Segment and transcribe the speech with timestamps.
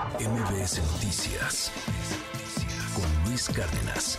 [0.00, 1.70] MBS Noticias
[2.94, 4.18] con Luis Cárdenas.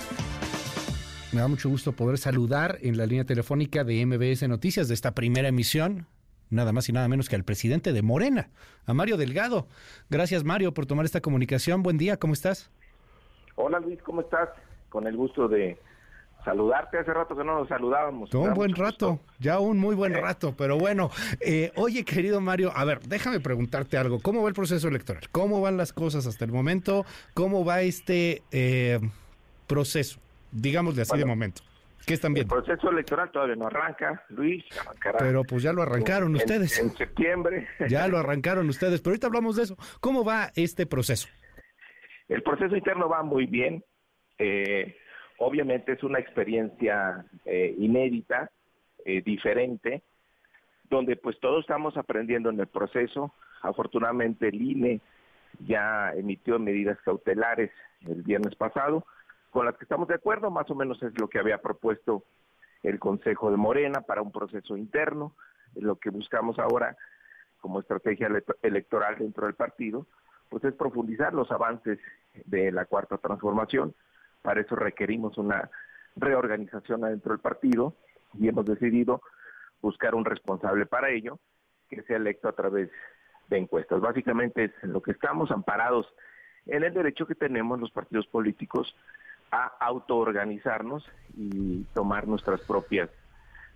[1.33, 5.15] Me da mucho gusto poder saludar en la línea telefónica de MBS Noticias de esta
[5.15, 6.05] primera emisión,
[6.51, 8.51] nada más y nada menos que al presidente de Morena,
[8.85, 9.67] a Mario Delgado.
[10.11, 11.81] Gracias Mario por tomar esta comunicación.
[11.81, 12.69] Buen día, ¿cómo estás?
[13.55, 14.49] Hola Luis, ¿cómo estás?
[14.89, 15.79] Con el gusto de
[16.43, 16.97] saludarte.
[16.99, 18.33] Hace rato que no nos saludábamos.
[18.33, 21.09] un buen rato, ya un muy buen rato, pero bueno.
[21.39, 24.19] Eh, oye, querido Mario, a ver, déjame preguntarte algo.
[24.19, 25.23] ¿Cómo va el proceso electoral?
[25.31, 27.05] ¿Cómo van las cosas hasta el momento?
[27.33, 28.99] ¿Cómo va este eh,
[29.67, 30.19] proceso?
[30.51, 31.61] Digámosle así de momento.
[32.05, 32.55] ¿Qué están viendo?
[32.55, 34.63] El proceso electoral todavía no arranca, Luis.
[35.19, 36.79] Pero pues ya lo arrancaron ustedes.
[36.79, 37.67] En septiembre.
[37.89, 39.77] Ya lo arrancaron ustedes, pero ahorita hablamos de eso.
[39.99, 41.27] ¿Cómo va este proceso?
[42.27, 43.83] El proceso interno va muy bien.
[44.37, 44.95] Eh,
[45.41, 48.51] obviamente es una experiencia eh, inédita,
[49.05, 50.03] eh, diferente,
[50.89, 53.33] donde pues todos estamos aprendiendo en el proceso.
[53.63, 55.01] Afortunadamente el INE
[55.65, 57.71] ya emitió medidas cautelares
[58.07, 59.05] el viernes pasado,
[59.49, 62.23] con las que estamos de acuerdo, más o menos es lo que había propuesto
[62.83, 65.35] el Consejo de Morena para un proceso interno,
[65.75, 66.95] lo que buscamos ahora
[67.59, 68.29] como estrategia
[68.61, 70.05] electoral dentro del partido,
[70.49, 71.99] pues es profundizar los avances
[72.45, 73.93] de la cuarta transformación.
[74.41, 75.69] Para eso requerimos una
[76.15, 77.95] reorganización adentro del partido
[78.39, 79.21] y hemos decidido
[79.81, 81.39] buscar un responsable para ello
[81.89, 82.89] que sea electo a través
[83.49, 83.99] de encuestas.
[83.99, 86.07] Básicamente es en lo que estamos amparados
[86.65, 88.95] en el derecho que tenemos los partidos políticos
[89.51, 91.03] a autoorganizarnos
[91.35, 93.09] y tomar nuestras propias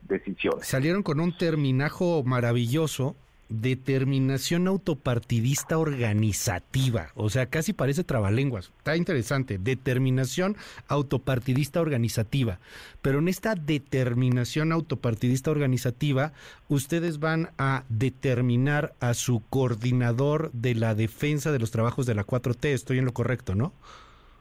[0.04, 0.66] decisiones.
[0.66, 3.16] Salieron con un terminajo maravilloso,
[3.50, 10.56] determinación autopartidista organizativa, o sea, casi parece trabalenguas, está interesante, determinación
[10.88, 12.60] autopartidista organizativa,
[13.02, 16.34] pero en esta determinación autopartidista organizativa,
[16.68, 22.26] ustedes van a determinar a su coordinador de la defensa de los trabajos de la
[22.26, 23.74] 4T, estoy en lo correcto, ¿no?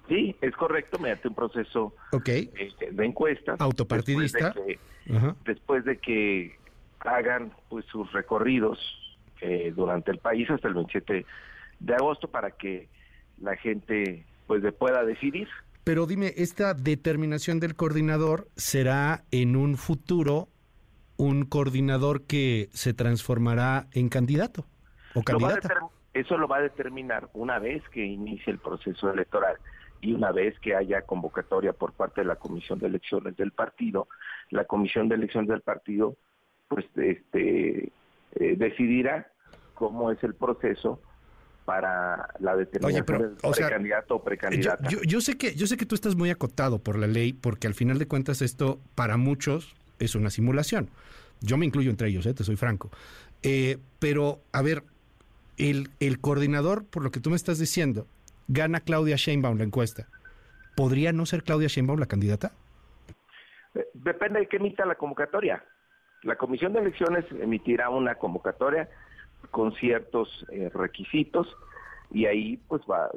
[0.08, 2.50] Sí, es correcto, mediante un proceso okay.
[2.58, 3.60] este, de encuestas.
[3.60, 4.54] Autopartidista.
[5.44, 6.56] Después de, que,
[7.04, 8.78] hagan pues sus recorridos
[9.40, 11.26] eh, durante el país hasta el 27
[11.80, 12.88] de agosto para que
[13.38, 15.48] la gente pues pueda decidir.
[15.84, 20.48] Pero dime, ¿esta determinación del coordinador será en un futuro
[21.16, 24.66] un coordinador que se transformará en candidato
[25.14, 25.68] o candidata?
[26.14, 29.56] eso lo va a determinar una vez que inicie el proceso electoral
[30.00, 34.06] y una vez que haya convocatoria por parte de la Comisión de Elecciones del partido,
[34.50, 36.16] la Comisión de Elecciones del partido
[36.68, 37.92] pues este
[38.34, 39.30] eh, decidirá
[39.74, 41.00] cómo es el proceso
[41.64, 44.88] para la determinación del candidato o precandidata.
[44.88, 47.66] Yo, yo, sé que yo sé que tú estás muy acotado por la ley porque
[47.66, 50.90] al final de cuentas esto para muchos es una simulación.
[51.40, 52.34] Yo me incluyo entre ellos, ¿eh?
[52.34, 52.90] te soy franco.
[53.42, 54.82] Eh, pero a ver,
[55.56, 58.06] el, el coordinador, por lo que tú me estás diciendo,
[58.48, 60.08] gana Claudia Sheinbaum la encuesta,
[60.76, 62.52] ¿podría no ser Claudia Sheinbaum la candidata?
[63.74, 65.64] Eh, depende de qué emita la convocatoria.
[66.24, 68.88] La Comisión de Elecciones emitirá una convocatoria
[69.50, 71.46] con ciertos eh, requisitos
[72.10, 73.10] y ahí pues va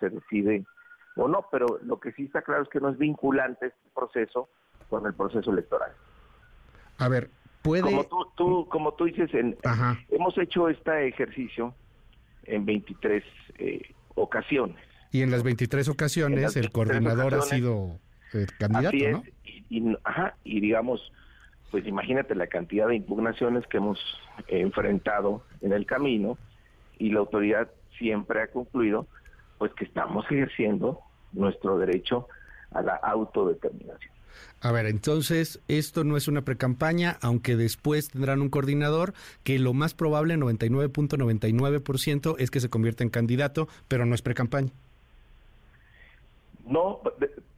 [0.00, 0.64] se decide
[1.16, 4.48] o no, pero lo que sí está claro es que no es vinculante este proceso
[4.90, 5.92] con el proceso electoral.
[6.98, 7.30] A ver,
[7.62, 8.04] puede como
[8.36, 9.56] tú, como tú dices en,
[10.10, 11.74] hemos hecho este ejercicio
[12.44, 13.24] en 23
[13.58, 14.76] eh, ocasiones.
[15.12, 17.98] Y en las 23 ocasiones el coordinador ha sido
[18.32, 19.24] el candidato, ¿no?
[19.68, 21.12] Y, ajá, y digamos,
[21.76, 23.98] pues imagínate la cantidad de impugnaciones que hemos
[24.48, 26.38] enfrentado en el camino
[26.98, 29.06] y la autoridad siempre ha concluido
[29.58, 31.00] pues que estamos ejerciendo
[31.34, 32.28] nuestro derecho
[32.70, 34.10] a la autodeterminación.
[34.62, 39.12] A ver, entonces esto no es una precampaña, aunque después tendrán un coordinador
[39.44, 44.72] que lo más probable, 99.99%, es que se convierta en candidato, pero no es precampaña.
[46.66, 47.02] No,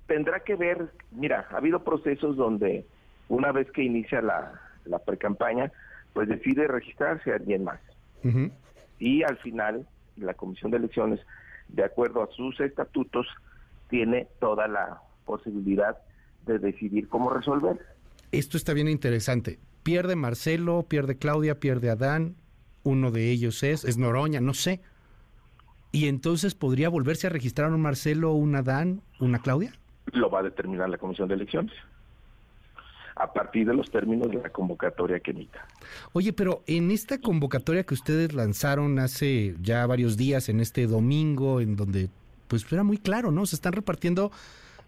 [0.09, 2.85] tendrá que ver, mira, ha habido procesos donde
[3.29, 5.71] una vez que inicia la, la precampaña,
[6.13, 7.81] pues decide registrarse a alguien más.
[8.99, 11.21] Y al final, la Comisión de Elecciones,
[11.69, 13.27] de acuerdo a sus estatutos,
[13.89, 15.97] tiene toda la posibilidad
[16.47, 17.79] de decidir cómo resolver.
[18.33, 19.59] Esto está bien interesante.
[19.83, 22.35] Pierde Marcelo, pierde Claudia, pierde Adán,
[22.83, 24.81] uno de ellos es, es Noroña, no sé.
[25.93, 29.73] ¿Y entonces podría volverse a registrar un Marcelo, un Adán, una Claudia?
[30.13, 31.73] Lo va a determinar la Comisión de Elecciones
[33.19, 35.67] a partir de los términos de la convocatoria que emita.
[36.13, 41.61] Oye, pero en esta convocatoria que ustedes lanzaron hace ya varios días, en este domingo,
[41.61, 42.09] en donde
[42.47, 43.45] pues era muy claro, ¿no?
[43.47, 44.31] Se están repartiendo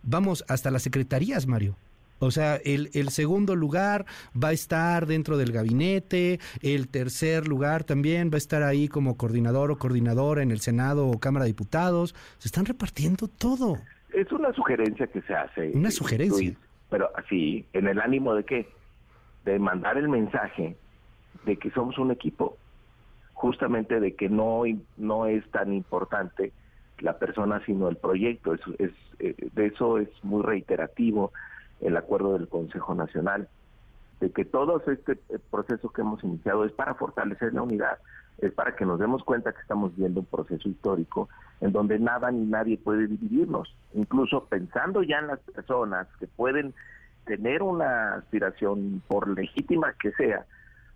[0.03, 1.77] vamos hasta las secretarías, Mario.
[2.23, 4.05] O sea, el, el, segundo lugar
[4.37, 9.17] va a estar dentro del gabinete, el tercer lugar también va a estar ahí como
[9.17, 12.15] coordinador o coordinadora en el Senado o Cámara de Diputados.
[12.37, 13.79] Se están repartiendo todo.
[14.13, 15.71] Es una sugerencia que se hace.
[15.73, 16.55] Una sugerencia.
[16.91, 18.69] Pero así, en el ánimo de qué?
[19.45, 20.77] De mandar el mensaje
[21.47, 22.57] de que somos un equipo,
[23.33, 24.65] justamente de que no,
[24.99, 26.53] no es tan importante
[26.99, 28.55] la persona sino el proyecto.
[28.55, 28.91] Es, es,
[29.21, 31.33] eh, de eso es muy reiterativo
[31.81, 33.49] el acuerdo del Consejo Nacional,
[34.21, 37.99] de que todo este eh, proceso que hemos iniciado es para fortalecer la unidad,
[38.39, 41.29] es para que nos demos cuenta que estamos viendo un proceso histórico
[41.61, 46.75] en donde nada ni nadie puede dividirnos, incluso pensando ya en las personas que pueden
[47.25, 50.47] tener una aspiración, por legítima que sea,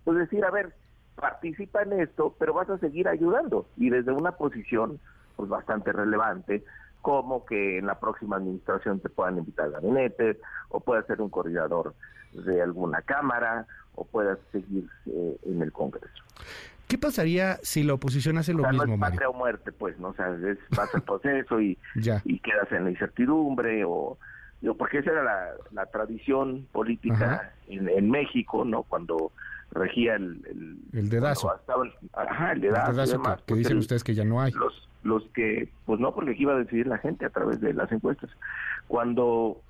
[0.03, 0.73] pues decir, a ver,
[1.15, 4.99] participa en esto, pero vas a seguir ayudando y desde una posición
[5.35, 6.63] pues bastante relevante
[7.05, 11.29] como que en la próxima administración te puedan invitar al gabinete, o puedas ser un
[11.29, 11.93] coordinador
[12.33, 16.23] de alguna cámara, o puedas seguir eh, en el Congreso.
[16.87, 20.07] ¿Qué pasaría si la oposición hace lo mismo, no es patria o muerte, pues, ¿no?
[20.09, 21.77] O sea, es, pasa el proceso y,
[22.23, 24.17] y quedas en la incertidumbre, o...
[24.75, 28.81] porque esa era la, tradición política en, en, México, ¿no?
[28.81, 29.31] Cuando
[29.75, 30.41] regía el...
[30.45, 31.53] El, el dedazo.
[32.13, 33.21] ajá, el dedazo.
[33.21, 34.51] que, pues dicen ustedes que ya no hay.
[34.53, 37.91] Los, los que, pues no, porque iba a decidir la gente a través de las
[37.91, 38.29] encuestas.
[38.87, 39.61] Cuando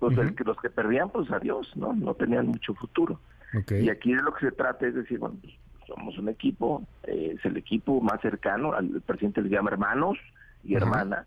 [0.00, 1.92] pues los que perdían, pues adiós, ¿no?
[1.92, 3.20] No tenían mucho futuro.
[3.68, 5.54] Y aquí de lo que se trata es decir, bueno, pues,
[5.86, 10.18] somos un equipo, eh, es el equipo más cercano, al presidente le llama hermanos
[10.64, 11.26] y hermana,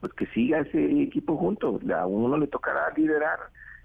[0.00, 3.38] pues que siga ese equipo junto, a uno le tocará liderar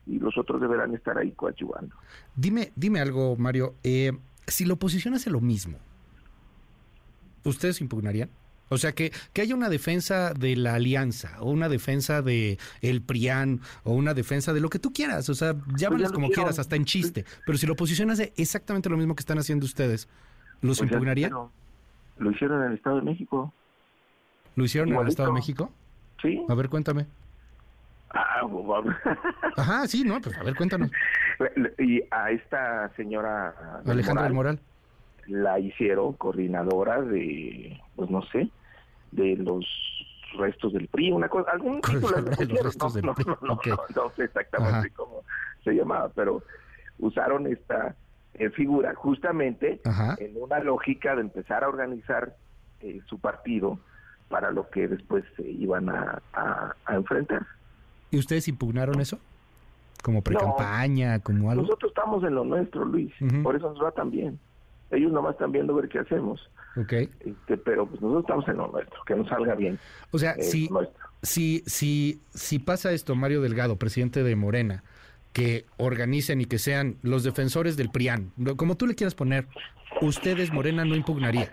[0.06, 1.96] y los otros deberán estar ahí coadyuvando.
[2.36, 4.12] Dime, dime algo, Mario, eh,
[4.48, 5.78] si la oposición hace lo mismo,
[7.44, 8.30] ¿ustedes impugnarían?
[8.70, 13.02] O sea, que, que haya una defensa de la alianza, o una defensa de el
[13.02, 15.30] PRIAN, o una defensa de lo que tú quieras.
[15.30, 17.26] O sea, pues como quieras, hasta en chiste.
[17.46, 20.10] Pero si la oposición hace exactamente lo mismo que están haciendo ustedes,
[20.62, 21.32] ¿los pues impugnarían?
[22.18, 23.54] Lo hicieron en el Estado de México.
[24.56, 25.72] ¿Lo hicieron en el Estado de México?
[26.22, 26.42] Sí.
[26.50, 27.06] A ver, cuéntame.
[28.16, 28.42] Ah,
[29.58, 30.90] Ajá, sí, no, pues a ver, cuéntanos.
[31.78, 33.82] Y a esta señora...
[33.86, 34.60] Alejandra del Moral.
[35.28, 38.50] La hicieron coordinadora de, pues no sé,
[39.12, 39.66] de los
[40.38, 43.60] restos del PRI, una cosa, algún título no, no,
[43.96, 45.24] no, sé exactamente cómo
[45.64, 46.44] se llamaba, pero
[47.00, 47.96] usaron esta
[48.34, 49.82] eh, figura justamente
[50.20, 52.36] en una lógica de empezar a organizar
[52.82, 53.80] eh, su partido
[54.30, 57.46] para lo que después se iban a, a enfrentar.
[58.12, 59.20] ¿Y ustedes impugnaron eso?
[60.04, 61.64] ¿Como pre-campaña, como algo?
[61.64, 63.12] Nosotros estamos en lo nuestro, Luis.
[63.42, 64.40] Por eso nos va tan bien.
[64.92, 66.40] Ellos nomás están viendo ver qué hacemos.
[66.78, 66.94] Ok.
[66.94, 69.80] Este, pero pues nosotros estamos en lo nuestro, que nos salga bien.
[70.12, 70.70] O sea, si,
[71.24, 74.84] si, si, si pasa esto, Mario Delgado, presidente de Morena,
[75.34, 79.48] que organicen y que sean los defensores del PRIAN, como tú le quieras poner,
[80.02, 81.52] ustedes, Morena, no impugnaría.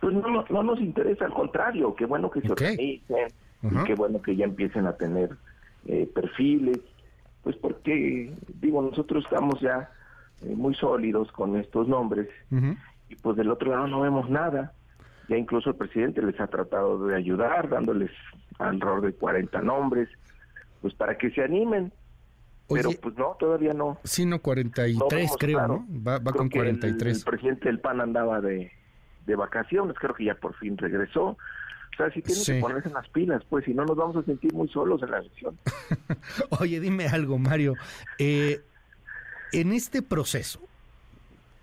[0.00, 3.02] Pues no, no nos interesa, al contrario, qué bueno que se organicen,
[3.62, 5.30] y qué bueno que ya empiecen a tener
[5.86, 6.78] eh, perfiles,
[7.42, 9.90] pues porque, digo, nosotros estamos ya
[10.42, 12.28] eh, muy sólidos con estos nombres
[13.08, 14.72] y pues del otro lado no vemos nada.
[15.28, 18.10] Ya incluso el presidente les ha tratado de ayudar, dándoles
[18.58, 20.08] alrededor de 40 nombres,
[20.80, 21.92] pues para que se animen.
[22.68, 23.98] Pero pues no, todavía no.
[24.04, 25.86] Sí, no, 43 creo, ¿no?
[26.06, 27.18] Va, con 43.
[27.18, 28.72] El, presidente del PAN andaba de,
[29.26, 31.24] de vacaciones, creo que ya por fin regresó.
[31.92, 34.22] O sea, sí tienen que ponerse en las pilas, pues, si no nos vamos a
[34.22, 35.58] sentir muy solos en la elección.
[36.60, 37.74] Oye, dime algo, Mario.
[38.18, 38.62] Eh,
[39.52, 40.60] en este proceso,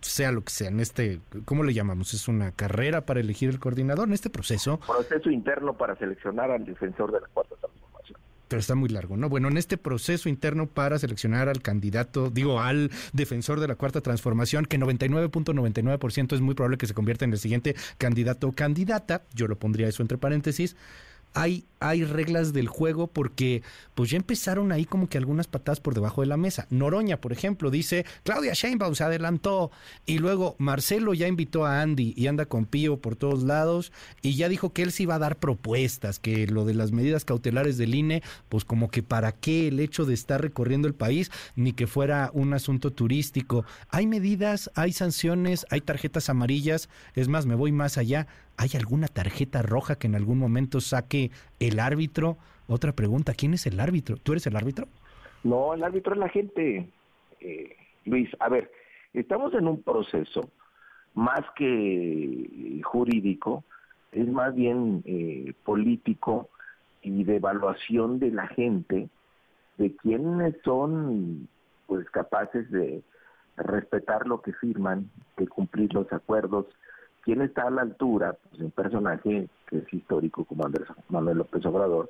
[0.01, 2.13] sea lo que sea, en este, ¿cómo le llamamos?
[2.13, 4.07] ¿Es una carrera para elegir el coordinador?
[4.07, 4.79] En este proceso.
[4.79, 7.55] Proceso interno para seleccionar al defensor de la cuarta
[8.50, 9.29] pero está muy largo, ¿no?
[9.29, 14.01] Bueno, en este proceso interno para seleccionar al candidato, digo, al defensor de la cuarta
[14.01, 19.24] transformación, que 99.99% es muy probable que se convierta en el siguiente candidato o candidata,
[19.34, 20.75] yo lo pondría eso entre paréntesis,
[21.33, 23.62] hay, hay reglas del juego porque
[23.95, 26.67] pues ya empezaron ahí como que algunas patadas por debajo de la mesa.
[26.69, 29.71] Noroña, por ejemplo, dice, Claudia Sheinbaum se adelantó
[30.05, 34.36] y luego Marcelo ya invitó a Andy y anda con Pío por todos lados y
[34.36, 37.77] ya dijo que él sí iba a dar propuestas, que lo de las medidas cautelares
[37.77, 41.74] del INE, pues como que para qué el hecho de estar recorriendo el país, ni
[41.74, 43.65] que fuera un asunto turístico.
[43.89, 48.27] Hay medidas, hay sanciones, hay tarjetas amarillas, es más, me voy más allá
[48.59, 52.35] ¿Hay alguna tarjeta roja que en algún momento saque el árbitro?
[52.67, 54.17] Otra pregunta, ¿quién es el árbitro?
[54.17, 54.85] ¿Tú eres el árbitro?
[55.45, 56.89] No, el árbitro es la gente.
[57.39, 58.69] Eh, Luis, a ver,
[59.13, 60.49] estamos en un proceso
[61.13, 63.63] más que jurídico,
[64.11, 66.49] es más bien eh, político
[67.01, 69.07] y de evaluación de la gente
[69.77, 71.47] de quiénes son
[71.87, 73.03] pues capaces de
[73.55, 76.65] respetar lo que firman, de cumplir los acuerdos,
[77.23, 81.65] quién está a la altura, pues un personaje que es histórico como Andrés Manuel López
[81.65, 82.09] Obrador,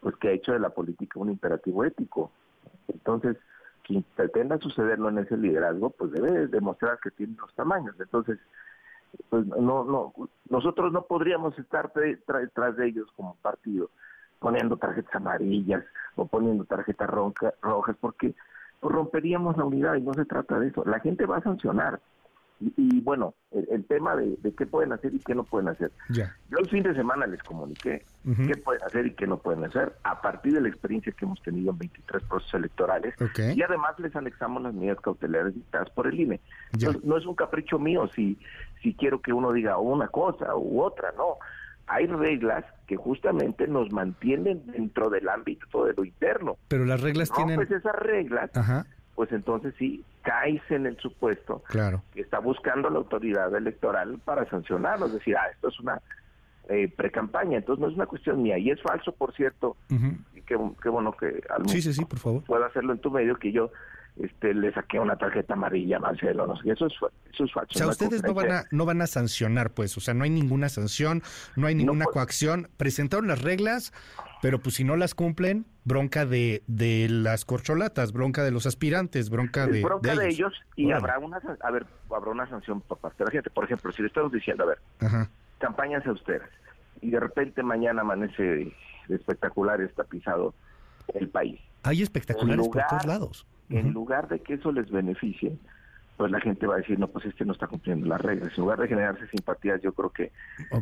[0.00, 2.30] pues que ha hecho de la política un imperativo ético.
[2.88, 3.36] Entonces,
[3.84, 7.94] quien pretenda sucederlo en ese liderazgo, pues debe demostrar que tiene los tamaños.
[7.98, 8.38] Entonces,
[9.28, 10.12] pues no, no,
[10.48, 13.90] nosotros no podríamos estar detrás de ellos como partido
[14.38, 15.84] poniendo tarjetas amarillas
[16.16, 18.34] o poniendo tarjetas rojas porque
[18.82, 20.82] romperíamos la unidad y no se trata de eso.
[20.84, 22.00] La gente va a sancionar.
[22.60, 25.90] Y, bueno, el, tema de, qué pueden hacer y qué no pueden hacer.
[26.10, 29.96] Yo el fin de semana les comuniqué qué pueden hacer y qué no pueden hacer
[30.04, 33.14] a partir de la experiencia que hemos tenido en 23 procesos electorales
[33.56, 36.40] y además les anexamos las medidas cautelares dictadas por el INE.
[37.02, 38.38] No, es un capricho mío si,
[38.82, 41.38] si quiero que uno diga una cosa u otra, no.
[41.86, 46.56] Hay reglas que justamente nos mantienen dentro del ámbito de lo interno.
[46.68, 47.56] Pero las reglas tienen...
[47.56, 48.50] Pues esas reglas...
[48.54, 48.86] Ajá
[49.20, 52.02] pues entonces sí caes en el supuesto claro.
[52.14, 56.00] que está buscando la autoridad electoral para sancionarlo, es decir, ah, esto es una
[56.70, 59.76] eh, pre-campaña, entonces no es una cuestión mía, y es falso, por cierto,
[60.34, 62.44] y qué, bueno que al sí, sí, sí, por favor.
[62.44, 63.70] pueda hacerlo en tu medio, que yo
[64.16, 66.94] este, le saqué una tarjeta amarilla a Marcelo, no sé, eso es,
[67.34, 67.72] eso es falso.
[67.74, 70.30] O sea, ustedes no van, a, no van a sancionar, pues, o sea, no hay
[70.30, 71.22] ninguna sanción,
[71.56, 73.92] no hay ninguna coacción, presentaron las reglas,
[74.40, 79.28] pero pues si no las cumplen, bronca de, de las corcholatas, bronca de los aspirantes,
[79.28, 80.54] bronca de, bronca de, ellos.
[80.76, 83.50] y habrá una a ver, habrá una sanción por parte de la gente.
[83.50, 84.78] Por ejemplo, si le estamos diciendo, a ver,
[85.58, 86.48] campañas austeras
[87.02, 88.72] y de repente mañana amanece
[89.08, 90.54] espectacular está pisado
[91.14, 91.60] el país.
[91.82, 93.46] Hay espectaculares por todos lados.
[93.68, 95.56] En lugar de que eso les beneficie,
[96.20, 98.52] pues la gente va a decir, no, pues este no está cumpliendo las reglas.
[98.54, 100.32] En lugar de generarse simpatías, yo creo que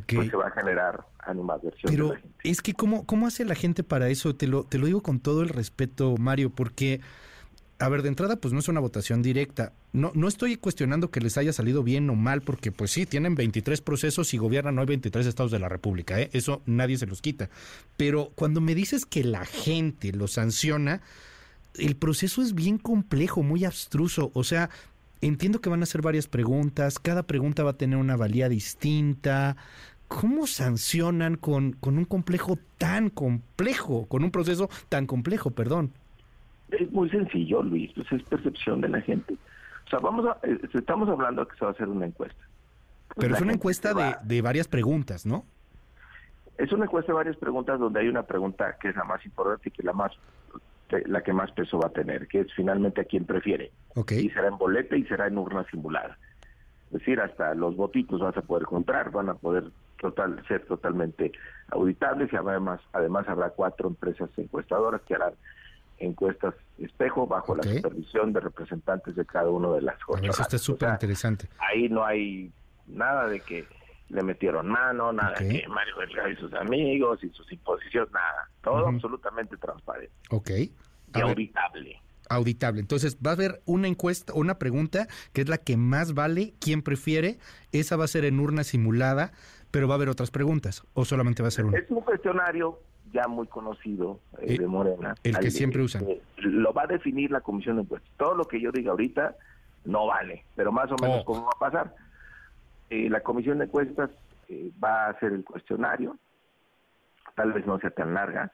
[0.09, 1.93] pues, se va a generar animadversión.
[1.93, 4.35] Pero es que, ¿cómo, ¿cómo hace la gente para eso?
[4.35, 7.01] Te lo, te lo digo con todo el respeto, Mario, porque...
[7.79, 9.73] A ver, de entrada, pues no es una votación directa.
[9.93, 13.37] No, no estoy cuestionando que les haya salido bien o mal, porque pues sí, tienen
[13.37, 16.31] 23 procesos y gobiernan hoy 23 estados de la República, ¿eh?
[16.33, 17.51] eso nadie se los quita.
[17.97, 21.03] Pero cuando me dices que la gente lo sanciona,
[21.77, 24.33] el proceso es bien complejo, muy abstruso.
[24.35, 24.71] O sea,
[25.21, 29.57] entiendo que van a hacer varias preguntas, cada pregunta va a tener una valía distinta.
[30.09, 35.93] ¿Cómo sancionan con, con un complejo tan complejo, con un proceso tan complejo, perdón?
[36.71, 39.35] Es muy sencillo, Luis, pues es percepción de la gente.
[39.87, 42.41] O sea, vamos a, eh, estamos hablando de que se va a hacer una encuesta.
[43.09, 45.45] Pues Pero es una encuesta de, de varias preguntas, ¿no?
[46.59, 49.69] Es una encuesta de varias preguntas donde hay una pregunta que es la más importante
[49.69, 50.13] y que la más
[51.07, 53.73] la que más peso va a tener, que es finalmente a quien prefiere.
[54.11, 56.19] Y será en boleta y será en urna simulada.
[56.87, 59.65] Es decir, hasta los votitos vas a poder comprar, van a poder
[60.01, 61.33] total, ser totalmente
[61.71, 65.35] auditables y además, además habrá cuatro empresas encuestadoras que harán
[65.99, 70.25] encuestas espejo bajo la supervisión de representantes de cada uno de las cosas.
[70.25, 71.49] Eso está súper interesante.
[71.59, 72.53] Ahí no hay
[72.87, 73.67] nada de que
[74.09, 78.49] le metieron mano, nada de que Mario Delgado y sus amigos y sus imposiciones, nada.
[78.63, 80.13] Todo absolutamente transparente.
[80.31, 80.51] Ok.
[80.51, 82.01] y auditable.
[82.31, 82.81] Auditable.
[82.81, 86.83] Entonces, va a haber una encuesta, una pregunta que es la que más vale, quién
[86.83, 87.39] prefiere.
[87.73, 89.33] Esa va a ser en urna simulada,
[89.71, 91.79] pero va a haber otras preguntas, o solamente va a ser una.
[91.79, 92.81] Es un cuestionario
[93.13, 95.15] ya muy conocido eh, eh, de Morena.
[95.23, 96.07] El que siempre usan.
[96.37, 98.11] lo va a definir la comisión de encuestas.
[98.17, 99.37] Todo lo que yo diga ahorita
[99.85, 101.25] no vale, pero más o menos oh.
[101.25, 101.95] cómo va a pasar.
[102.91, 104.11] Eh, la comisión de encuestas
[104.83, 106.17] va a hacer el cuestionario,
[107.35, 108.51] tal vez no sea tan larga,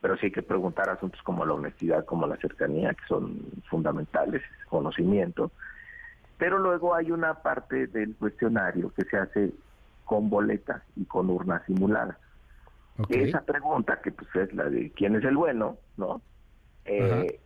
[0.00, 4.42] pero sí hay que preguntar asuntos como la honestidad, como la cercanía, que son fundamentales,
[4.68, 5.50] conocimiento.
[6.38, 9.52] Pero luego hay una parte del cuestionario que se hace
[10.04, 12.18] con boleta y con urna simulada.
[13.08, 16.20] Esa pregunta, que pues es la de quién es el bueno, ¿no?
[16.84, 17.40] Eh,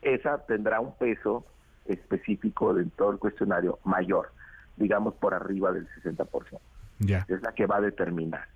[0.00, 1.44] esa tendrá un peso
[1.86, 4.32] específico dentro del cuestionario mayor,
[4.76, 6.58] digamos por arriba del 60%.
[7.00, 7.26] Ya.
[7.28, 8.46] Es la que va a determinar.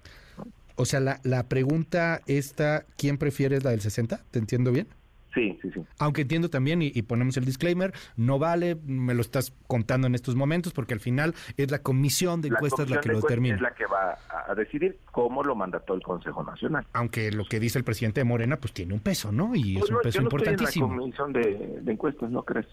[0.77, 4.21] O sea, la, la pregunta esta, ¿quién prefiere es la del 60?
[4.31, 4.89] ¿Te entiendo bien?
[5.35, 5.85] Sí, sí, sí.
[5.99, 10.37] Aunque entiendo también, y, ponemos el disclaimer, no vale, me lo estás contando en estos
[10.37, 13.57] momentos, porque al final es la comisión de encuestas la, que lo determina.
[13.57, 14.17] Es la que va
[14.49, 16.87] a decidir cómo lo mandató el Consejo Nacional.
[16.93, 19.57] Aunque lo que dice el presidente de Morena, pues tiene un peso, ¿no?
[19.57, 20.89] Y es pues un peso importantísimo.
[20.89, 22.67] la comisión de, de encuestas, ¿no crees?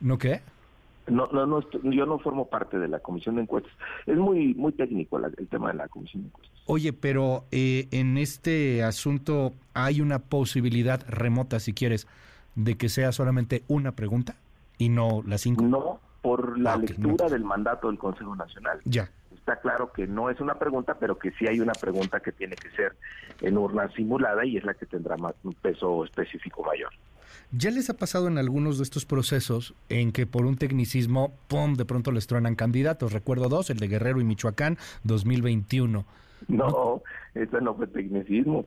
[0.00, 0.40] ¿No qué?
[1.06, 3.72] No, no, no, yo no formo parte de la comisión de encuestas.
[4.06, 6.62] Es muy, muy técnico el tema de la comisión de encuestas.
[6.66, 12.06] Oye, pero eh, en este asunto hay una posibilidad remota, si quieres,
[12.54, 14.36] de que sea solamente una pregunta
[14.78, 15.64] y no las cinco.
[15.64, 18.80] No, por la ah, lectura del mandato del Consejo Nacional.
[18.84, 19.10] Ya.
[19.34, 22.56] está claro que no es una pregunta, pero que sí hay una pregunta que tiene
[22.56, 22.94] que ser
[23.40, 26.90] en urna simulada y es la que tendrá más un peso específico mayor.
[27.52, 31.74] ¿Ya les ha pasado en algunos de estos procesos en que por un tecnicismo, ¡pum!,
[31.74, 33.12] de pronto les truenan candidatos?
[33.12, 36.04] Recuerdo dos, el de Guerrero y Michoacán, 2021.
[36.48, 37.02] No,
[37.34, 38.66] eso no fue tecnicismo.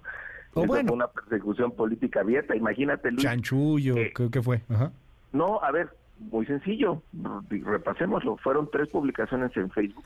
[0.53, 0.87] O Eso bueno.
[0.89, 2.55] fue una persecución política abierta.
[2.55, 3.23] Imagínate, Luis.
[3.23, 4.61] Chanchullo, Eh, ¿qué, qué fue?
[4.69, 4.91] Ajá.
[5.31, 5.89] No, a ver,
[6.19, 7.01] muy sencillo.
[7.49, 8.37] Repasémoslo.
[8.37, 10.05] Fueron tres publicaciones en Facebook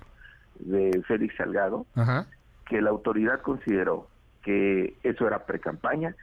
[0.60, 2.28] de Félix Salgado Ajá.
[2.68, 4.08] que la autoridad consideró
[4.44, 6.16] que eso era pre-campaña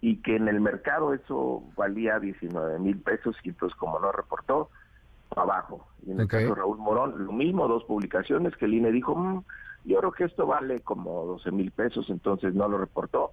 [0.00, 4.70] y que en el mercado eso valía 19 mil pesos y entonces como no reportó,
[5.28, 5.86] para abajo.
[6.06, 9.14] Y en el caso de Raúl Morón, lo mismo, dos publicaciones que el INE dijo,
[9.14, 9.42] "Mm,
[9.84, 13.32] yo creo que esto vale como 12 mil pesos, entonces no lo reportó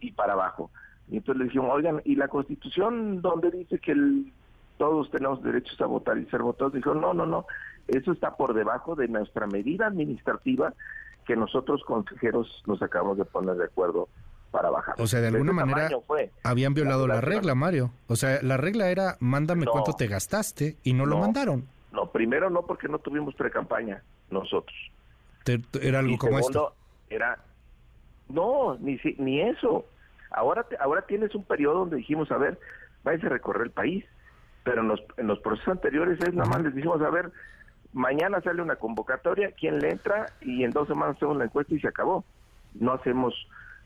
[0.00, 0.70] y para abajo.
[1.08, 4.32] Y entonces le dijeron, oigan, ¿y la constitución donde dice que el-
[4.78, 6.72] todos tenemos derechos a votar y ser votados?
[6.74, 7.46] Dijo, no, no, no,
[7.88, 10.72] eso está por debajo de nuestra medida administrativa
[11.26, 14.08] que nosotros consejeros nos acabamos de poner de acuerdo
[14.52, 14.94] para bajar.
[14.98, 15.88] O sea, de alguna manera
[16.44, 17.90] habían violado la regla, Mario.
[18.06, 19.72] O sea, la regla era mándame No.
[19.72, 21.66] cuánto te gastaste y no, lo mandaron.
[21.90, 24.76] No, primero no porque no tuvimos pre-campaña nosotros.
[25.44, 27.14] Te- te- era algo y como segundo, esto.
[27.14, 27.38] era
[28.28, 29.84] no, ni si- ni eso.
[30.30, 32.58] Ahora te- ahora tienes un periodo donde dijimos, a ver,
[33.04, 34.04] váyanse a recorrer el país,
[34.64, 37.30] pero en los en los procesos anteriores es nada más les dijimos, a ver,
[37.92, 41.80] mañana sale una convocatoria, quién le entra y en dos semanas hacemos la encuesta y
[41.80, 42.24] se acabó.
[42.74, 43.34] No hacemos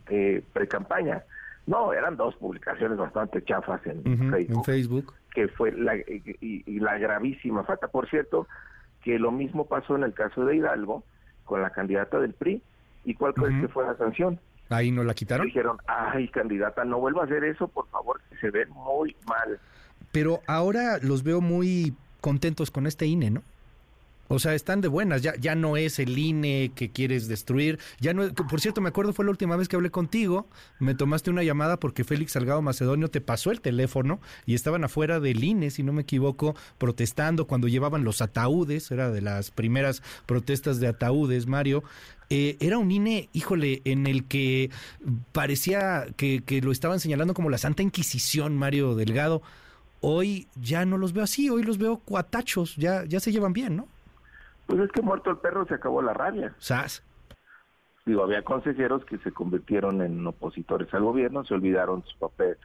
[0.09, 1.23] eh, pre-campaña.
[1.67, 5.15] No, eran dos publicaciones bastante chafas en Facebook en Facebook.
[5.35, 7.89] que fue la, y, y la gravísima falta.
[7.89, 8.47] Por cierto,
[9.03, 11.03] que lo mismo pasó en el caso de Hidalgo
[11.45, 12.63] con la candidata del PRI.
[13.05, 14.41] ¿Y cuál crees que fue la sanción?
[14.69, 15.47] Ahí no la quitaron.
[15.47, 19.61] Dijeron, ay, candidata, no vuelva a hacer eso, por favor, que se ve muy mal.
[20.11, 23.43] Pero ahora los veo muy contentos con este INE, ¿no?
[24.29, 28.13] O sea, están de buenas, ya, ya no es el INE que quieres destruir, ya
[28.13, 30.49] no, por cierto, me acuerdo fue la última vez que hablé contigo,
[30.81, 35.21] me tomaste una llamada porque Félix Salgado Macedonio te pasó el teléfono y estaban afuera
[35.21, 40.03] del INE, si no me equivoco, protestando cuando llevaban los ataúdes, era de las primeras
[40.27, 41.85] protestas de ataúdes, Mario.
[42.29, 44.71] Eh, era un INE, híjole, en el que
[45.33, 49.43] parecía que, que lo estaban señalando como la Santa Inquisición, Mario Delgado.
[50.01, 53.77] Hoy ya no los veo así, hoy los veo cuatachos, ya, ya se llevan bien,
[53.77, 53.89] ¿no?
[54.67, 56.55] Pues es que muerto el perro se acabó la rabia.
[56.59, 57.03] Sas.
[58.05, 62.57] Digo, había consejeros que se convirtieron en opositores al gobierno, se olvidaron su papel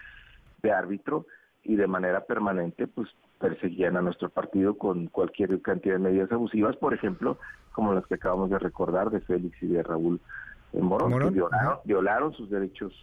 [0.61, 1.25] de árbitro
[1.63, 3.09] y de manera permanente pues
[3.39, 7.39] perseguían a nuestro partido con cualquier cantidad de medidas abusivas, por ejemplo,
[7.71, 10.21] como las que acabamos de recordar de Félix y de Raúl
[10.73, 12.93] Morón, Morón, que violaron, violaron sus derechos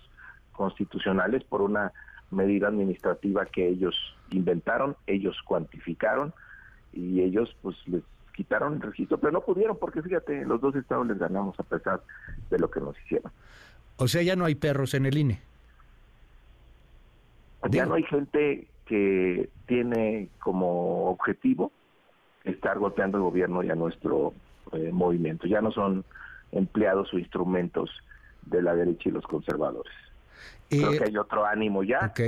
[0.52, 1.92] constitucionales por una
[2.30, 3.94] medida administrativa que ellos
[4.30, 6.32] inventaron, ellos cuantificaron
[6.92, 8.02] y ellos pues les
[8.38, 12.01] quitaron el registro, pero no pudieron porque fíjate, los dos estados les ganamos a pesar
[12.51, 13.33] de lo que nos hicieron.
[13.96, 15.40] O sea, ya no hay perros en el INE.
[17.64, 17.87] Ya Digo.
[17.87, 21.72] no hay gente que tiene como objetivo
[22.44, 24.33] estar golpeando al gobierno y a nuestro
[24.72, 25.48] eh, movimiento.
[25.48, 26.05] Ya no son
[26.53, 27.90] empleados o instrumentos
[28.46, 29.92] de la derecha y los conservadores.
[30.68, 32.20] Creo Eh, que hay otro ánimo ya ok,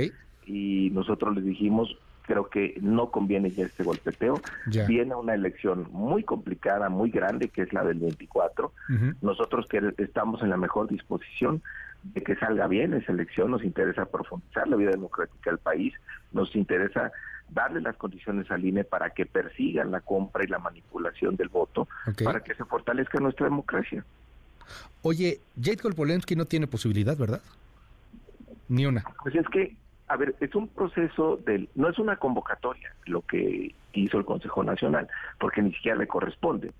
[0.45, 4.41] y nosotros les dijimos, creo que no conviene ya este golpeteo.
[4.67, 4.85] ya.
[4.85, 8.71] Viene una elección muy complicada, muy grande, que es la del 24.
[8.89, 9.13] Ujú.
[9.21, 11.61] Nosotros que estamos en la mejor disposición
[12.03, 15.93] de que salga bien esa elección, nos interesa profundizar la vida democrática del país,
[16.31, 17.11] nos interesa
[17.49, 21.87] darle las condiciones al INE para que persigan la compra y la manipulación del voto,
[22.23, 24.03] para que se fortalezca nuestra democracia.
[25.01, 27.41] Oye, Jade Kolpolensky no tiene posibilidad, ¿verdad?
[28.69, 29.03] Ni una.
[29.21, 29.75] Pues es que,
[30.11, 34.61] a ver, es un proceso del, no es una convocatoria lo que hizo el Consejo
[34.61, 35.07] Nacional,
[35.39, 36.73] porque ni siquiera le corresponde.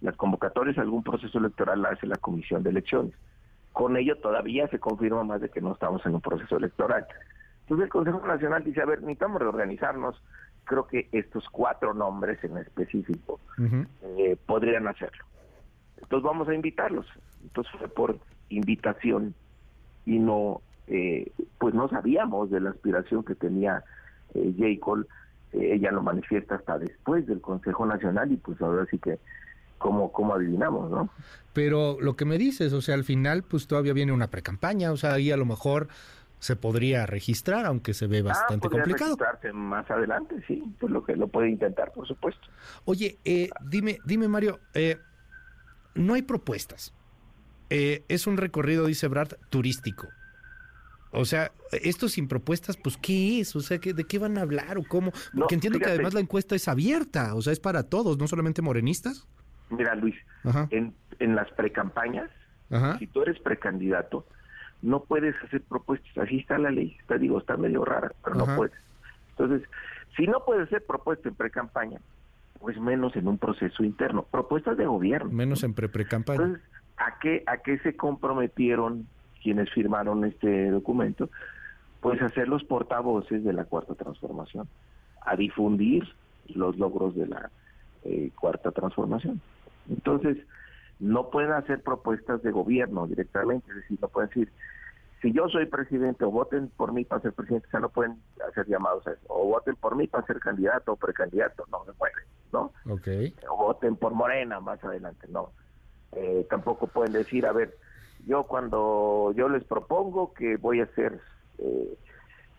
[0.00, 3.14] Las convocatorias, algún proceso electoral la hace la Comisión de Elecciones.
[3.72, 7.06] Con ello todavía se confirma más de que no estamos en un proceso electoral.
[7.62, 10.20] Entonces el Consejo Nacional dice, a ver, necesitamos reorganizarnos.
[10.64, 13.38] Creo que estos cuatro nombres en específico
[14.18, 15.24] eh, podrían hacerlo.
[15.98, 17.06] Entonces vamos a invitarlos.
[17.42, 18.18] Entonces fue por
[18.48, 19.34] invitación
[20.04, 23.84] y no, eh, pues no sabíamos de la aspiración que tenía
[24.34, 24.80] eh, J.
[24.80, 25.06] Cole.
[25.52, 29.18] Eh, ella lo manifiesta hasta después del Consejo Nacional y pues ahora sí que
[29.78, 31.08] como cómo adivinamos, ¿no?
[31.52, 34.96] Pero lo que me dices, o sea, al final, pues todavía viene una precampaña, o
[34.96, 35.88] sea, ahí a lo mejor
[36.38, 39.16] se podría registrar, aunque se ve bastante ah, complicado.
[39.16, 42.42] registrarse más adelante, sí, pues lo que lo puede intentar, por supuesto.
[42.84, 44.98] Oye, eh, dime, dime Mario, eh,
[45.94, 46.94] no hay propuestas.
[47.70, 50.08] Eh, es un recorrido, dice Brad, turístico.
[51.12, 53.54] O sea, esto sin propuestas, pues ¿qué es?
[53.54, 55.10] O sea, ¿qué- ¿de qué van a hablar o cómo?
[55.10, 58.26] Porque No, entiendo que además la encuesta es abierta, o sea, es para todos, no
[58.28, 59.26] solamente morenistas.
[59.70, 60.14] Mira, Luis,
[60.70, 62.30] en, en las precampañas,
[62.98, 64.26] si tú eres precandidato,
[64.80, 66.16] no puedes hacer propuestas.
[66.16, 66.96] Así está la ley.
[67.06, 68.74] Te digo, está medio rara, pero no puedes.
[69.36, 69.68] Entonces,
[70.16, 72.00] si no puedes hacer propuestas en precampaña,
[72.58, 74.22] pues menos en un proceso interno.
[74.30, 75.30] Propuestas de gobierno.
[75.30, 76.42] Menos en pre-precampaña.
[76.42, 76.64] Entonces,
[76.96, 79.06] ¿a qué, ¿a qué se comprometieron
[79.42, 81.28] quienes firmaron este documento?
[82.00, 84.68] Pues a ser los portavoces de la Cuarta Transformación,
[85.20, 86.04] a difundir
[86.48, 87.50] los logros de la
[88.04, 89.40] eh, Cuarta Transformación.
[89.88, 90.38] Entonces,
[90.98, 94.52] no pueden hacer propuestas de gobierno directamente, es decir, no pueden decir,
[95.20, 98.20] si yo soy presidente o voten por mí para ser presidente, o sea, no pueden
[98.48, 101.92] hacer llamados a eso, o voten por mí para ser candidato o precandidato, no se
[101.92, 102.12] puede,
[102.52, 102.72] ¿no?
[102.88, 103.34] Okay.
[103.48, 105.52] O voten por Morena más adelante, no.
[106.12, 107.76] Eh, tampoco pueden decir, a ver,
[108.26, 111.20] yo cuando yo les propongo que voy a hacer...
[111.58, 111.98] Eh,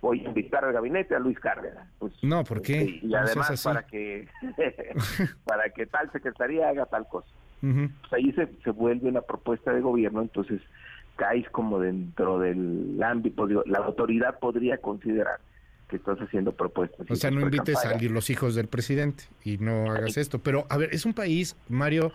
[0.01, 1.87] voy a invitar al gabinete a Luis Cárdenas.
[1.97, 2.81] Pues, no, ¿por qué?
[2.81, 4.27] Este, y, además para que
[5.45, 7.29] para que tal secretaría haga tal cosa.
[7.61, 10.61] pues ahí se, se vuelve una propuesta de gobierno, entonces
[11.15, 15.39] caes como dentro del ámbito, la autoridad podría considerar
[15.87, 17.09] que estás haciendo propuestas.
[17.09, 20.39] O sea, no invites a los hijos del presidente y no hagas esto.
[20.39, 22.11] Pero, a ver, es un país, Mario,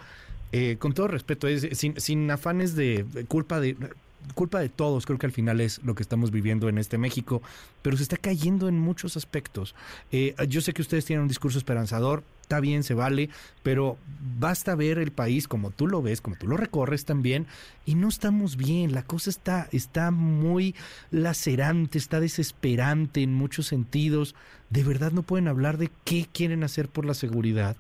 [0.53, 3.77] eh, con todo respeto, es, sin, sin afanes de culpa de
[4.35, 7.43] culpa de todos, creo que al final es lo que estamos viviendo en este México,
[7.83, 9.75] pero se está cayendo en muchos aspectos.
[10.13, 13.31] Eh, yo sé que ustedes tienen un discurso esperanzador, está bien, se vale,
[13.63, 13.97] pero
[14.39, 17.47] basta ver el país como tú lo ves, como tú lo recorres también,
[17.87, 20.75] y no estamos bien, la cosa está, está muy
[21.11, 24.35] lacerante, está desesperante en muchos sentidos.
[24.71, 27.77] ¿De verdad no pueden hablar de qué quieren hacer por la seguridad?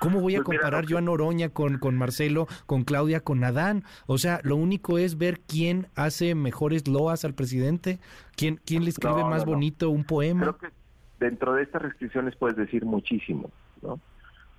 [0.00, 3.84] ¿Cómo voy a pues comparar yo a Noroña con, con Marcelo, con Claudia, con Adán?
[4.06, 8.00] O sea, lo único es ver quién hace mejores loas al presidente,
[8.34, 10.40] quién, quién le escribe más bonito un poema.
[10.40, 10.68] Creo que
[11.20, 13.50] dentro de estas restricciones puedes decir muchísimo,
[13.82, 14.00] ¿no?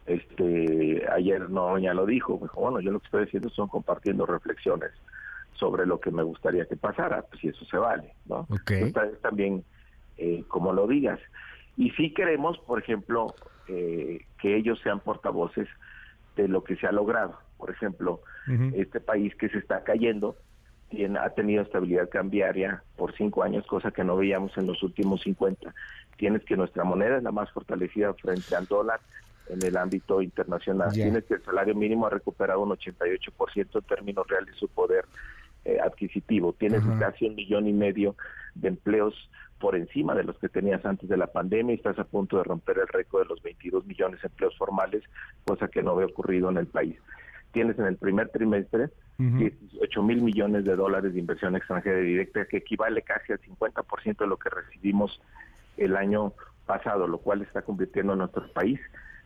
[0.05, 4.91] Este, ayer Noroña lo dijo, dijo, bueno, yo lo que estoy diciendo son compartiendo reflexiones
[5.53, 8.47] sobre lo que me gustaría que pasara, pues si eso se vale, ¿no?
[8.49, 8.91] Okay.
[9.21, 9.63] también
[10.17, 11.19] eh, como lo digas.
[11.77, 13.33] Y si queremos, por ejemplo,
[13.73, 15.67] eh, que ellos sean portavoces
[16.35, 17.37] de lo que se ha logrado.
[17.57, 18.21] Por ejemplo,
[18.73, 20.35] este país que se está cayendo
[20.89, 25.21] tiene, ha tenido estabilidad cambiaria por cinco años, cosa que no veíamos en los últimos
[25.21, 25.73] 50.
[26.17, 28.99] Tienes que nuestra moneda es la más fortalecida frente al dólar
[29.47, 30.91] en el ámbito internacional.
[30.91, 35.05] Tienes que el salario mínimo ha recuperado un 88% en términos reales de su poder
[35.63, 36.53] eh, adquisitivo.
[36.53, 38.15] Tienes casi un millón y medio
[38.55, 39.29] de empleos
[39.61, 42.43] por encima de los que tenías antes de la pandemia y estás a punto de
[42.43, 45.03] romper el récord de los 22 millones de empleos formales,
[45.45, 46.97] cosa que no había ocurrido en el país.
[47.53, 52.57] Tienes en el primer trimestre 18 mil millones de dólares de inversión extranjera directa, que
[52.57, 55.21] equivale casi al 50% de lo que recibimos
[55.77, 56.33] el año
[56.65, 58.79] pasado, lo cual está convirtiendo a nuestro país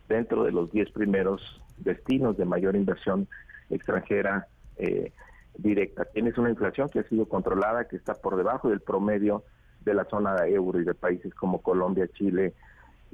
[0.10, 3.30] dentro de los 10 primeros destinos de mayor inversión
[3.70, 5.14] extranjera eh,
[5.58, 6.04] directa.
[6.06, 9.46] Tienes una inflación que ha sido controlada, que está por debajo del promedio
[9.86, 12.54] de la zona de euro y de países como Colombia, Chile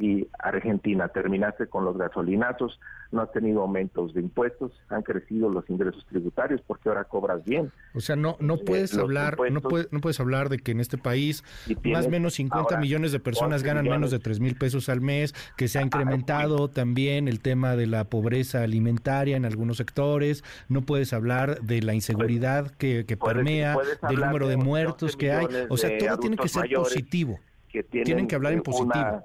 [0.01, 1.07] y Argentina.
[1.09, 2.79] Terminaste con los gasolinazos,
[3.11, 7.71] no has tenido aumentos de impuestos, han crecido los ingresos tributarios porque ahora cobras bien.
[7.93, 10.79] O sea, no no eh, puedes hablar no, puedes, no puedes hablar de que en
[10.79, 11.43] este país
[11.85, 15.35] más o menos 50 millones de personas ganan menos de 3 mil pesos al mes,
[15.55, 20.81] que se ha incrementado también el tema de la pobreza alimentaria en algunos sectores, no
[20.81, 23.77] puedes hablar de la inseguridad que, que permea,
[24.09, 27.39] del número de muertos que hay, o sea, todo tiene que ser positivo.
[27.69, 29.23] Que tienen, que hablar en positivo una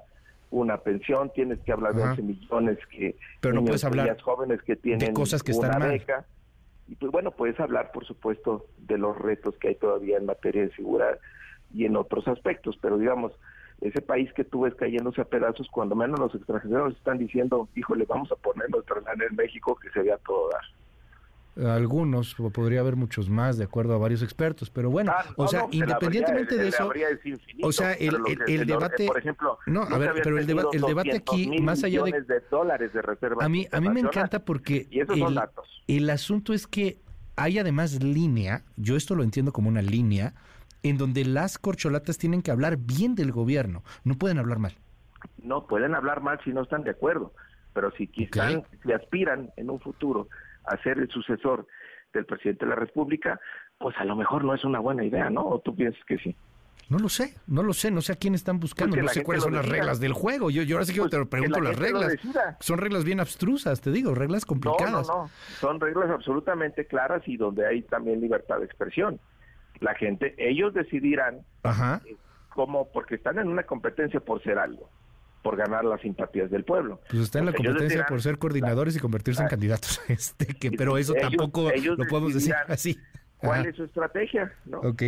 [0.83, 5.13] pensión, tienes que hablar de 11 millones que pero no puedes hablar jóvenes que tienen
[5.13, 6.25] cosas que están una beca.
[6.87, 10.61] Y pues bueno, puedes hablar por supuesto de los retos que hay todavía en materia
[10.61, 11.19] de seguridad
[11.73, 13.33] y en otros aspectos, pero digamos,
[13.81, 18.05] ese país que tú ves cayéndose a pedazos, cuando menos los extranjeros están diciendo, híjole,
[18.05, 20.63] vamos a poner nuestra lana en México que se vea todo dar
[21.65, 25.65] algunos, podría haber muchos más, de acuerdo a varios expertos, pero bueno, ah, o sea,
[25.71, 26.91] independientemente de eso,
[27.63, 28.15] o sea, el,
[28.47, 32.21] el, debate, por ejemplo, no, a ver, pero el, el debate aquí, más allá de,
[32.21, 35.39] de dólares de reserva, a mí, a mí me encanta porque el,
[35.87, 36.99] el asunto es que
[37.35, 40.33] hay además línea, yo esto lo entiendo como una línea,
[40.83, 44.73] en donde las corcholatas tienen que hablar bien del gobierno, no pueden hablar mal.
[45.41, 47.33] No, pueden hablar mal si no están de acuerdo,
[47.73, 50.27] pero si quizás si aspiran en un futuro
[50.67, 51.67] a ser el sucesor
[52.13, 53.39] del presidente de la República,
[53.77, 55.45] pues a lo mejor no es una buena idea, ¿no?
[55.45, 56.35] ¿O tú piensas que sí?
[56.89, 59.43] No lo sé, no lo sé, no sé a quién están buscando, no sé cuáles
[59.43, 60.49] son las reglas del juego.
[60.49, 62.13] Yo, yo ahora sí que pues te pregunto las reglas.
[62.61, 65.07] Son reglas bien abstrusas, te digo, reglas complicadas.
[65.07, 69.19] No, no, no, son reglas absolutamente claras y donde hay también libertad de expresión.
[69.81, 72.01] La gente, ellos decidirán Ajá.
[72.49, 74.89] Cómo, porque están en una competencia por ser algo.
[75.41, 76.99] Por ganar las simpatías del pueblo.
[77.09, 80.01] Pues está en la competencia por ser coordinadores y convertirse en candidatos.
[80.07, 82.97] Este, que, pero eso tampoco lo podemos decir así.
[83.37, 84.51] ¿Cuál es su estrategia?
[84.65, 84.79] ¿no?
[84.79, 85.03] Ok.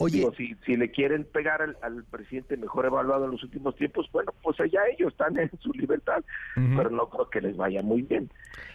[0.00, 4.32] Oye, si, si le quieren pegar al, presidente mejor evaluado en los últimos tiempos, bueno,
[4.42, 6.22] pues allá ellos están en su libertad,
[6.54, 8.30] pero no creo que les vaya muy bien.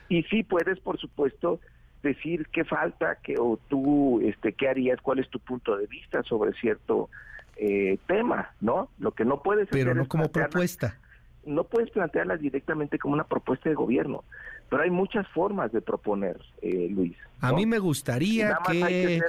[0.10, 1.62] Y sí puedes, por supuesto,
[2.04, 6.24] decir qué falta, que o tú, este, qué harías, cuál es tu punto de vista
[6.24, 7.10] sobre cierto
[7.58, 8.90] eh, tema, ¿no?
[9.00, 11.00] Lo que no puedes pero no como propuesta.
[11.46, 14.24] No puedes plantearla directamente como una propuesta de gobierno,
[14.70, 17.18] pero hay muchas formas de proponer, eh, Luis.
[17.42, 19.22] A mí me gustaría que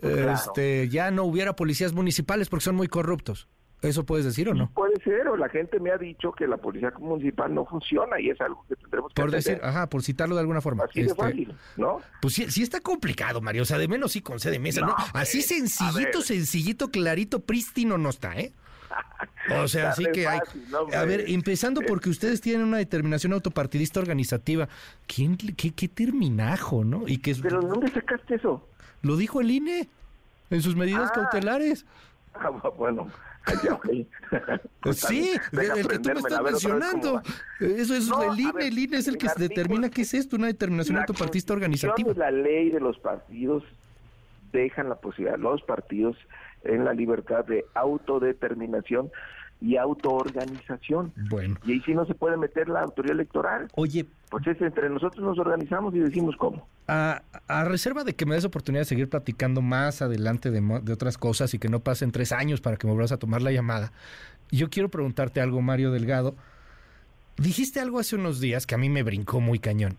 [0.00, 3.48] este, ya no hubiera policías municipales porque son muy corruptos.
[3.80, 4.70] ¿Eso puedes decir o no?
[4.70, 8.30] Puede ser, o la gente me ha dicho que la policía municipal no funciona y
[8.30, 10.84] es algo que tendremos que Por decir, ajá, por citarlo de alguna forma.
[10.84, 12.00] Así de este, fácil, ¿no?
[12.20, 14.96] Pues sí, sí, está complicado, Mario, o sea, de menos sí concede mesa, ¿no?
[15.12, 18.52] Así sencillito, sencillito, clarito, prístino no está, ¿eh?
[19.62, 20.40] O sea, así que hay...
[20.94, 24.68] a ver, empezando porque ustedes tienen una determinación autopartidista organizativa.
[25.06, 27.06] ¿Quién, qué, qué terminajo, no?
[27.06, 28.66] Y que ¿Pero dónde sacaste eso?
[29.02, 29.88] Lo dijo el INE
[30.50, 31.14] en sus medidas ah.
[31.14, 31.86] cautelares.
[32.34, 33.08] Ah, bueno.
[34.80, 37.22] Pues sí, el que tú me estás mencionando.
[37.60, 40.98] Eso es el INE, el INE es el que determina qué es esto, una determinación
[40.98, 42.12] autopartista organizativa.
[42.14, 43.64] La ley de los partidos
[44.52, 46.16] dejan la posibilidad, los partidos
[46.64, 49.10] en la libertad de autodeterminación
[49.60, 51.12] y autoorganización.
[51.30, 51.56] Bueno.
[51.64, 53.68] Y ahí sí no se puede meter la autoridad electoral.
[53.74, 54.06] Oye.
[54.30, 56.68] Pues es entre nosotros nos organizamos y decimos cómo.
[56.86, 57.22] A,
[57.64, 61.54] reserva de que me des oportunidad de seguir platicando más adelante de, de, otras cosas
[61.54, 63.92] y que no pasen tres años para que me vuelvas a tomar la llamada,
[64.50, 66.34] yo quiero preguntarte algo, Mario Delgado.
[67.36, 69.96] Dijiste algo hace unos días que a mí me brincó muy cañón.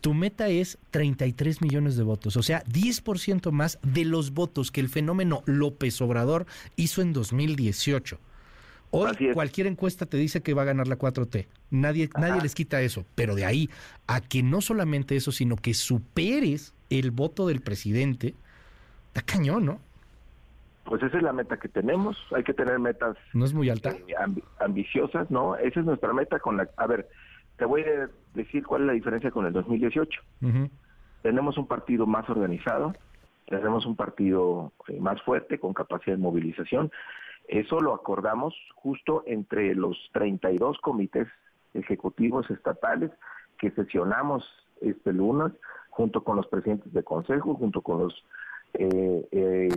[0.00, 4.80] Tu meta es 33 millones de votos, o sea, 10% más de los votos que
[4.80, 8.18] el fenómeno López Obrador hizo en 2018.
[8.94, 11.46] Hoy cualquier encuesta te dice que va a ganar la 4T.
[11.70, 13.06] Nadie, nadie les quita eso.
[13.14, 13.70] Pero de ahí
[14.06, 18.34] a que no solamente eso, sino que superes el voto del presidente,
[19.06, 19.80] está cañón, ¿no?
[20.84, 22.18] Pues esa es la meta que tenemos.
[22.36, 23.16] Hay que tener metas.
[23.32, 23.92] ¿No es muy alta?
[23.92, 24.14] Eh,
[24.60, 25.56] ambiciosas, ¿no?
[25.56, 26.68] Esa es nuestra meta con la...
[26.76, 27.08] A ver,
[27.56, 30.20] te voy a decir cuál es la diferencia con el 2018.
[31.22, 32.92] Tenemos un partido más organizado,
[33.46, 36.90] tenemos un partido eh, más fuerte, con capacidad de movilización,
[37.52, 41.28] eso lo acordamos justo entre los 32 comités
[41.74, 43.10] ejecutivos estatales
[43.58, 44.42] que sesionamos
[44.80, 45.52] este lunes,
[45.90, 48.24] junto con los presidentes de consejo, junto con los
[48.72, 49.68] eh, eh,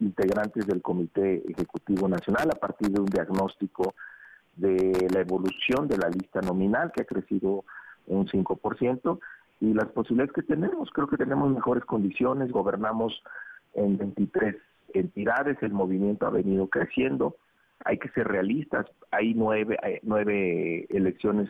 [0.00, 3.94] integrantes del Comité Ejecutivo Nacional, a partir de un diagnóstico
[4.56, 7.64] de la evolución de la lista nominal, que ha crecido
[8.08, 9.20] un 5%,
[9.60, 10.90] y las posibilidades que tenemos.
[10.90, 13.22] Creo que tenemos mejores condiciones, gobernamos
[13.74, 14.56] en 23
[14.94, 17.36] entidades, el movimiento ha venido creciendo,
[17.84, 21.48] hay que ser realistas, hay nueve, nueve elecciones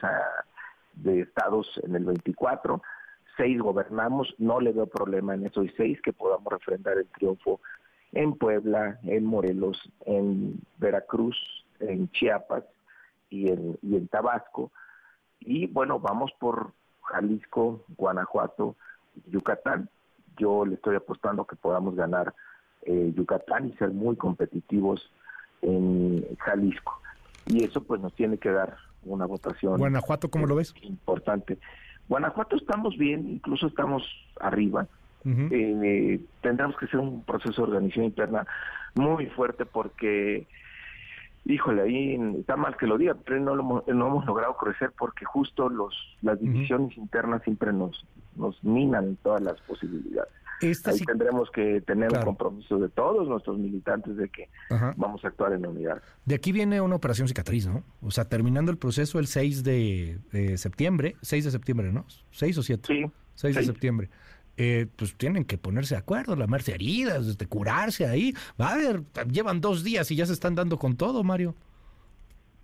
[0.94, 2.82] de estados en el 24,
[3.36, 7.60] seis gobernamos, no le veo problema en esos seis que podamos refrendar el triunfo
[8.12, 11.36] en Puebla, en Morelos, en Veracruz,
[11.78, 12.64] en Chiapas
[13.28, 14.72] y en, y en Tabasco.
[15.40, 16.72] Y bueno, vamos por
[17.02, 18.76] Jalisco, Guanajuato,
[19.26, 19.88] Yucatán.
[20.36, 22.34] Yo le estoy apostando que podamos ganar
[22.82, 25.10] eh, Yucatán y ser muy competitivos
[25.62, 27.00] en Jalisco.
[27.46, 29.78] Y eso pues nos tiene que dar una votación.
[29.78, 30.74] Guanajuato, ¿cómo lo ves?
[30.82, 31.58] Importante.
[32.08, 34.02] Guanajuato estamos bien, incluso estamos
[34.40, 34.86] arriba.
[35.24, 38.46] Eh, tendremos que hacer un proceso de organización interna
[38.94, 40.46] muy fuerte porque,
[41.44, 45.26] híjole, ahí está mal que lo diga, pero no, lo, no hemos logrado crecer porque
[45.26, 50.32] justo los las divisiones internas siempre nos, nos minan todas las posibilidades.
[50.62, 54.48] Ahí tendremos que tener un compromiso de todos nuestros militantes de que
[54.96, 56.02] vamos a actuar en unidad.
[56.24, 57.82] De aquí viene una operación cicatriz, ¿no?
[58.02, 62.04] O sea, terminando el proceso el 6 de, septiembre, 6 de septiembre, ¿no?
[62.32, 62.82] ¿6 o 7?
[62.86, 63.10] Sí.
[63.34, 64.10] 6 de septiembre.
[64.56, 68.34] Eh, pues tienen que ponerse de acuerdo, lamerse heridas, este, curarse ahí.
[68.60, 71.54] Va a ver, llevan dos días y ya se están dando con todo, Mario.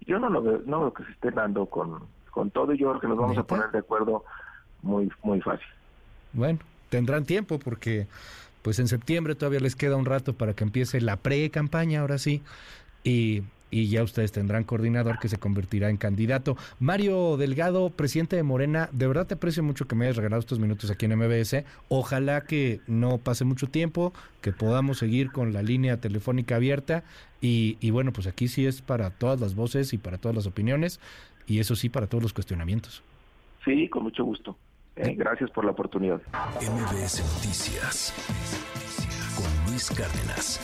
[0.00, 2.90] Yo no lo veo, no veo que se esté dando con, con todo y yo
[2.90, 4.24] creo que nos vamos a poner de acuerdo
[4.82, 5.66] muy, muy fácil.
[6.34, 8.06] Bueno, tendrán tiempo porque
[8.62, 12.42] pues en septiembre todavía les queda un rato para que empiece la pre-campaña, ahora sí,
[13.04, 16.56] y, y, ya ustedes tendrán coordinador que se convertirá en candidato.
[16.80, 20.58] Mario Delgado, presidente de Morena, de verdad te aprecio mucho que me hayas regalado estos
[20.58, 21.62] minutos aquí en MBS.
[21.88, 27.04] Ojalá que no pase mucho tiempo, que podamos seguir con la línea telefónica abierta
[27.40, 30.48] y, y bueno, pues aquí sí es para todas las voces y para todas las
[30.48, 30.98] opiniones
[31.46, 33.04] y eso sí para todos los cuestionamientos.
[33.64, 34.56] Sí, con mucho gusto.
[34.96, 36.20] Eh, gracias por la oportunidad.
[36.60, 38.14] MBS Noticias
[39.36, 40.58] con Luis Cárdenas.